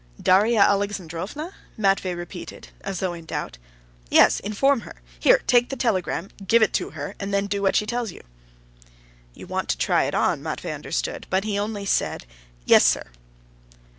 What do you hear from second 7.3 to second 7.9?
then do what she